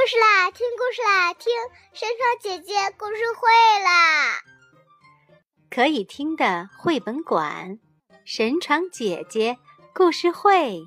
[0.00, 1.52] 故事啦，听故事啦，听
[1.92, 3.50] 山川姐姐故事会
[3.82, 4.38] 啦！
[5.68, 7.80] 可以听的绘本馆，
[8.24, 9.58] 神床姐姐
[9.92, 10.82] 故事会。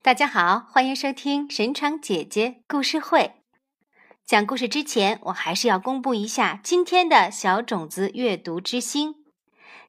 [0.00, 3.41] 大家好，欢迎收听神床姐姐故事会。
[4.24, 9.16] 讲故事之前，我还是要公布一下今天的小种子阅读之星。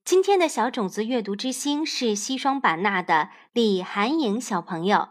[0.04, 5.10] 今天的小种子阅读之星是西双版纳的李涵颖小朋友。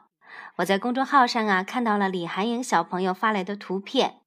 [0.56, 4.18] 我在公众号上啊看到了李涵颖小朋友发来的图片。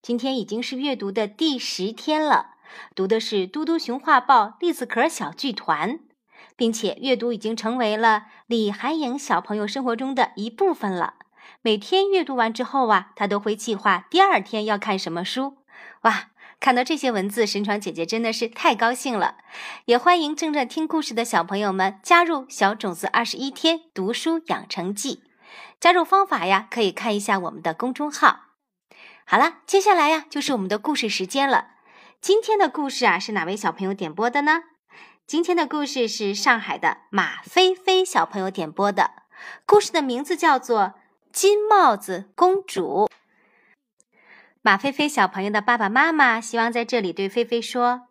[0.00, 2.54] 今天已经是阅读的第十天了，
[2.94, 6.00] 读的是《嘟嘟熊画报》栗子壳小剧团。
[6.56, 11.14] 并且阅读已经成为了李涵颖小朋友生活中的一部分了。
[11.64, 15.56] 每天阅读完之后啊，他都会计划第二天要看什么书。
[16.02, 16.26] 哇，
[16.60, 19.36] 看到这些文字，神床姐姐真的是太高兴了。
[19.86, 25.22] 也欢迎正在听故事的小朋友们加入小种子二十一天读书养成记。
[25.80, 28.40] 加入方法呀，可以看一下我们的公众号。
[29.24, 31.68] 好了，接下来呀就是我们的故事时间了。
[32.20, 34.64] 今天的故事啊，是哪位小朋友点播的呢？
[35.26, 39.12] 今天的故事是上海的马菲菲小朋友点播的，
[39.64, 40.80] 故事的名字叫做
[41.34, 43.08] 《金帽子公主》。
[44.62, 48.02] 马菲菲小朋友的爸爸妈妈希望在这里对菲菲说：“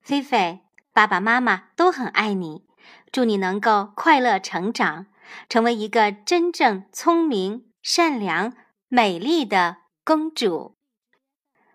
[0.00, 2.64] 菲菲，爸爸妈妈都很爱你，
[3.12, 5.04] 祝你能够快乐成长，
[5.50, 8.54] 成为一个真正聪明、善良、
[8.88, 10.78] 美丽的公主。”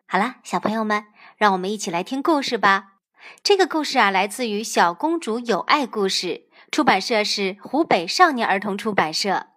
[0.09, 1.05] 好了，小朋友们，
[1.37, 2.93] 让我们一起来听故事吧。
[3.43, 6.27] 这个故事啊，来自于《小公主有爱故事》，
[6.71, 9.49] 出版社是湖北少年儿童出版社。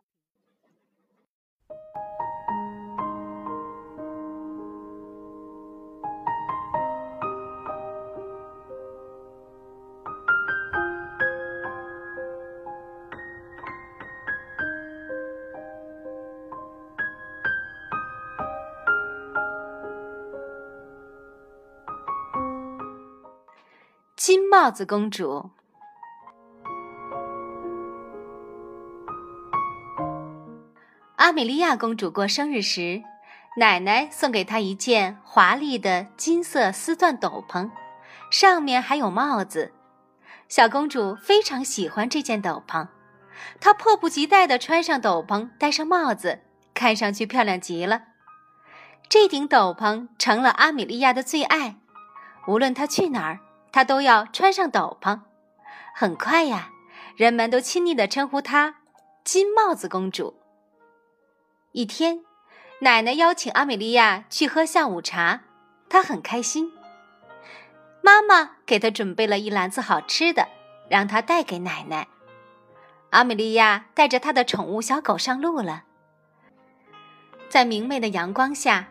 [24.30, 25.50] 金帽子公主，
[31.16, 33.02] 阿米莉亚公主过生日时，
[33.56, 37.72] 奶奶送给她一件华丽的金色丝缎斗篷，
[38.30, 39.72] 上面还有帽子。
[40.46, 42.86] 小公主非常喜欢这件斗篷，
[43.60, 46.38] 她迫不及待地穿上斗篷，戴上帽子，
[46.72, 48.02] 看上去漂亮极了。
[49.08, 51.80] 这顶斗篷成了阿米莉亚的最爱，
[52.46, 53.40] 无论她去哪儿。
[53.72, 55.20] 她都要穿上斗篷。
[55.94, 56.70] 很快呀，
[57.16, 58.76] 人们都亲昵地称呼她
[59.24, 60.34] “金帽子公主”。
[61.72, 62.24] 一天，
[62.80, 65.42] 奶奶邀请阿米莉亚去喝下午茶，
[65.88, 66.72] 她很开心。
[68.02, 70.48] 妈妈给她准备了一篮子好吃的，
[70.88, 72.08] 让她带给奶奶。
[73.10, 75.84] 阿米莉亚带着她的宠物小狗上路了。
[77.48, 78.88] 在明媚的阳光下，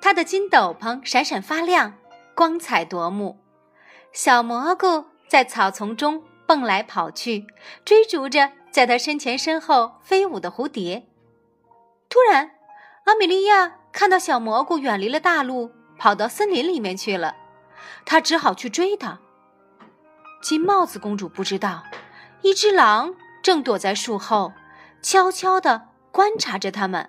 [0.00, 1.94] 她的金斗篷闪闪发亮，
[2.34, 3.41] 光彩夺目。
[4.12, 7.46] 小蘑菇在草丛中蹦来跑去，
[7.82, 11.06] 追逐着在他身前身后飞舞的蝴蝶。
[12.10, 12.50] 突然，
[13.04, 17.36] 阿米莉亚看到小蘑菇远离了大路，跑到森林里面去了。
[18.04, 19.18] 她只好去追它。
[20.42, 21.84] 金帽子公主不知道，
[22.42, 24.52] 一只狼正躲在树后，
[25.00, 27.08] 悄悄地观察着他们。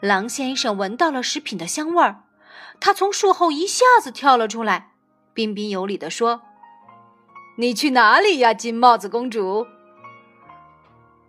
[0.00, 2.24] 狼先生闻到了食品的香味儿，
[2.80, 4.88] 他从树后一下子跳了出来。
[5.34, 6.42] 彬彬有礼地说
[7.56, 9.66] ：“你去哪里呀，金帽子公主？”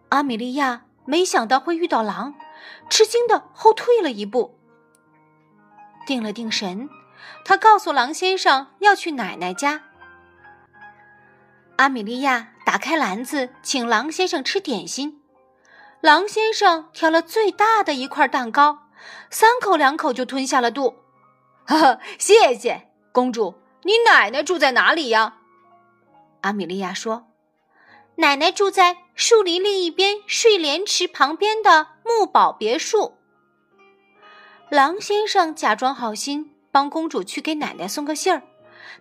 [0.09, 2.35] 阿米莉亚没想到会遇到狼，
[2.89, 4.59] 吃惊的后退了一步。
[6.05, 6.89] 定了定神，
[7.45, 9.83] 她告诉狼先生要去奶奶家。
[11.77, 15.21] 阿米莉亚打开篮子，请狼先生吃点心。
[16.01, 18.89] 狼先生挑了最大的一块蛋糕，
[19.29, 20.95] 三口两口就吞下了肚。
[21.65, 23.55] 呵呵，谢谢公主。
[23.83, 25.35] 你奶奶住在哪里呀？
[26.41, 27.27] 阿米莉亚说
[28.15, 33.17] ：“奶奶住在树林另一边睡莲池旁边的木堡别墅。”
[34.69, 38.41] 狼先生假装好心，帮公主去给奶奶送个信儿。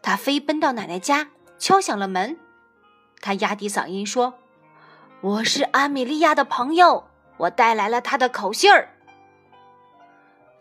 [0.02, 2.38] 他飞奔到奶奶家，敲响了门。
[3.20, 4.34] 他压低嗓音说
[5.22, 8.96] ：“我是阿米莉亚的朋友，我带来了她的口信儿。”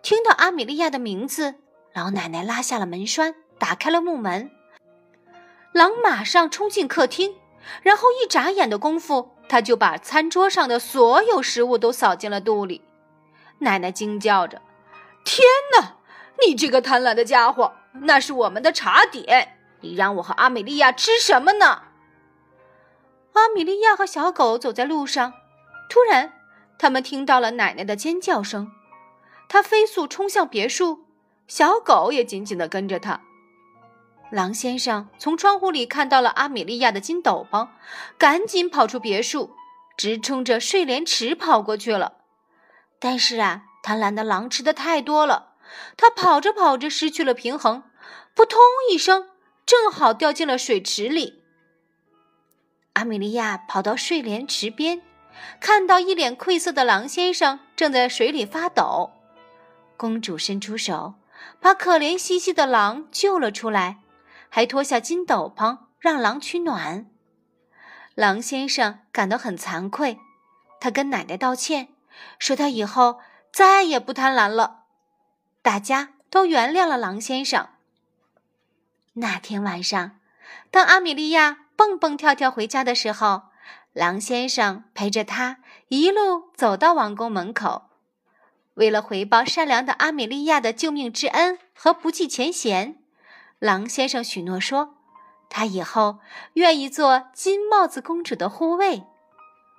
[0.02, 1.56] 听到阿米莉亚的名字，
[1.94, 3.36] 老奶奶拉下了门栓。
[3.62, 4.50] 打开了木门，
[5.72, 7.36] 狼马上冲进客厅，
[7.84, 12.82] 然后一眨眼的功夫，他就把餐桌上的所有食物都扫进了肚里。
[13.60, 14.64] 奶奶惊叫着
[15.24, 15.98] ：“天哪！
[16.44, 21.84] 你这个贪婪的家伙，那是我们的茶点，你让我和阿米莉亚吃什么呢？
[23.34, 25.34] 阿米莉亚和小狗走在路上，
[25.88, 26.34] 突然，
[26.80, 28.72] 他们听到了奶奶的尖叫声。
[29.48, 31.06] 他飞速冲向别墅，
[31.48, 33.22] 小狗也紧紧地跟着他。
[34.32, 37.68] 狼先生从窗户里看到了阿米莉亚的金斗篷，
[38.18, 39.52] 赶紧跑出别墅，
[39.98, 42.14] 直冲着睡莲池跑过去了。
[42.98, 45.56] 但是啊，贪婪的狼吃的太多了，
[45.98, 47.84] 他跑着跑着失去了平衡，
[48.34, 49.28] 扑通一声，
[49.66, 51.44] 正好掉进了水池里。
[52.94, 55.02] 阿米莉亚跑到睡莲池边，
[55.60, 59.12] 看到一脸愧色的狼先生正在水里发抖。
[59.98, 61.16] 公主伸出手，
[61.60, 64.01] 把可怜兮兮的狼救了出来，
[64.52, 67.10] 还脱下金斗篷让狼取暖。
[68.14, 70.20] 狼先生感到很惭愧，
[70.80, 71.88] 他跟奶奶道歉，
[72.38, 73.22] 说他以后
[73.52, 74.84] 再也不贪婪了。
[75.62, 77.70] 大家都原谅了狼先生。
[79.14, 80.20] 那天晚上，
[80.70, 81.60] 当阿米莉亚。
[81.74, 83.46] 蹦蹦跳跳回家的时候，
[83.92, 85.58] 狼先生陪着他
[85.88, 87.90] 一路走到王宫门口。
[88.76, 93.01] 为了回报善良的阿米莉亚的救命之恩和不计前嫌，
[93.62, 94.96] 狼先生许诺说，
[95.48, 96.18] 他以后
[96.54, 99.04] 愿意做金帽子公主的护卫，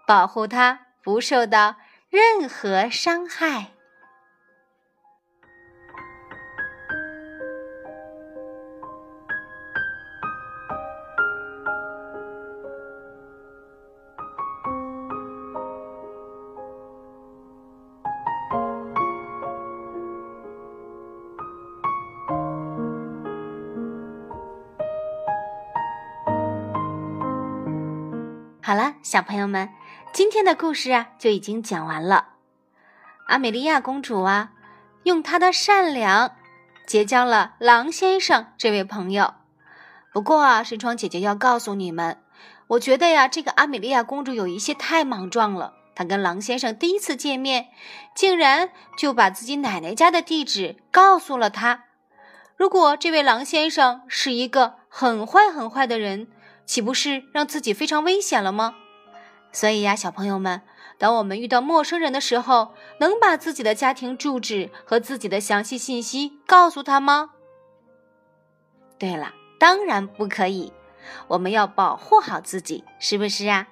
[0.06, 1.74] 保护她不受到
[2.08, 3.72] 任何伤害。
[28.64, 29.70] 好了，小朋友们，
[30.12, 32.28] 今天的故事啊就已经讲完了。
[33.26, 34.52] 阿美利亚公主啊，
[35.02, 36.36] 用她的善良
[36.86, 39.34] 结交了狼先生这位朋友。
[40.12, 42.22] 不过啊，神窗姐姐要告诉你们，
[42.68, 45.74] 我觉得呀，这个阿美利亚公主有一些太莽撞了。
[45.96, 47.66] 她跟狼先生第一次见面，
[48.14, 51.86] 竟然就把自己奶奶家的地址告诉了他。
[52.56, 56.28] 如果这位狼先生是一个很坏很坏的人，
[56.64, 58.76] 岂不是让自己非常危险了吗？
[59.52, 60.62] 所以呀，小朋友们，
[60.96, 67.30] 当我们遇到陌生人的时候，能把自己的家庭住址和自己的详细信息告诉他吗？
[68.98, 70.72] 对了，当然不可以。
[71.28, 73.66] 我们要保护好自己，是不是啊？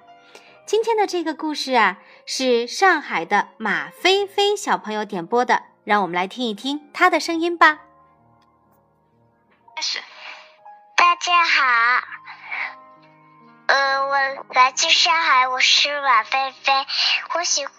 [0.67, 7.79] 今天的这个故事啊，是上海的马飞飞小朋友点播的，让我们来听一听他的声音吧。
[9.75, 9.99] 开始，
[10.95, 12.10] 大家好。
[13.71, 14.17] 呃，我
[14.49, 16.73] 来自上海，我是马菲菲。
[17.33, 17.73] 我喜欢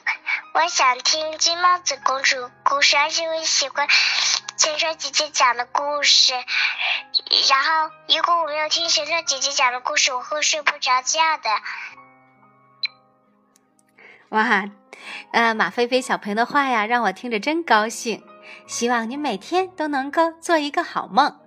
[0.55, 3.87] 我想听金帽子公主故事，而且我喜欢
[4.57, 6.33] 萱萱姐姐讲的故事。
[6.33, 11.51] 然后，如果我没有听萱萱姐姐讲的故事，我会睡不着觉的。
[14.31, 14.65] 哇，
[15.33, 18.25] 呃，马菲菲小朋友的话呀，让我听着真高兴。
[18.67, 21.39] 希望你每天都能够做一个好梦，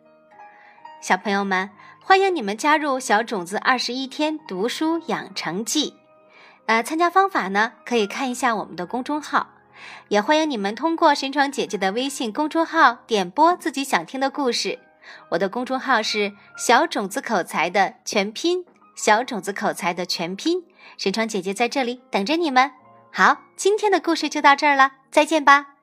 [1.01, 1.71] 小朋友们。
[2.07, 5.95] 欢迎你们加入小种子二十一天读书养成记，
[6.67, 9.49] 呃，参加方法呢，可以看一下我们的公众号。
[10.09, 14.77] 也欢迎你们通过神闯姐姐的微信公众号点播自己想听的故事。
[15.29, 18.63] 我的公众号是小种子口才的全拼，
[18.95, 20.63] 小种子口才的全拼。
[20.99, 22.71] 神闯姐姐在这里等着你们。
[23.11, 25.74] 好，今天的故事就到这儿了，再见吧。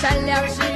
[0.00, 0.69] 善良是。